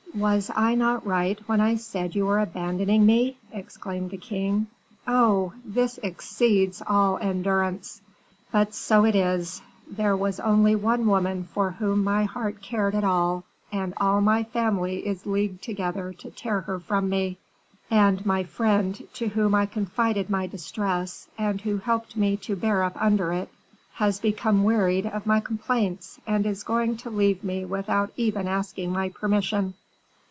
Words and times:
"Was 0.13 0.51
I 0.53 0.75
not 0.75 1.05
right 1.07 1.39
when 1.47 1.61
I 1.61 1.75
said 1.77 2.15
you 2.15 2.25
were 2.25 2.39
abandoning 2.41 3.05
me?" 3.05 3.37
exclaimed 3.53 4.09
the 4.11 4.17
king. 4.17 4.67
"Oh! 5.07 5.53
this 5.63 5.99
exceeds 6.03 6.83
all 6.85 7.17
endurance. 7.19 8.01
But 8.51 8.73
so 8.73 9.05
it 9.05 9.15
is: 9.15 9.61
there 9.89 10.17
was 10.17 10.41
only 10.41 10.75
one 10.75 11.07
woman 11.07 11.45
for 11.45 11.71
whom 11.71 12.03
my 12.03 12.25
heart 12.25 12.61
cared 12.61 12.93
at 12.93 13.05
all, 13.05 13.45
and 13.71 13.93
all 13.97 14.19
my 14.19 14.43
family 14.43 15.07
is 15.07 15.25
leagued 15.25 15.63
together 15.63 16.11
to 16.11 16.29
tear 16.29 16.59
her 16.59 16.77
from 16.77 17.07
me; 17.09 17.37
and 17.89 18.25
my 18.25 18.43
friend, 18.43 19.07
to 19.13 19.29
whom 19.29 19.55
I 19.55 19.65
confided 19.65 20.29
my 20.29 20.45
distress, 20.45 21.29
and 21.37 21.61
who 21.61 21.77
helped 21.77 22.17
me 22.17 22.35
to 22.35 22.57
bear 22.57 22.83
up 22.83 23.01
under 23.01 23.31
it, 23.31 23.47
has 23.93 24.19
become 24.19 24.65
wearied 24.65 25.05
of 25.05 25.25
my 25.25 25.39
complaints 25.39 26.19
and 26.27 26.45
is 26.45 26.63
going 26.63 26.97
to 26.97 27.09
leave 27.09 27.45
me 27.45 27.63
without 27.63 28.11
even 28.17 28.49
asking 28.49 28.91
my 28.91 29.07
permission." 29.07 29.73